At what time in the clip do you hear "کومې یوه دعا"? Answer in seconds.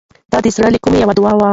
0.83-1.33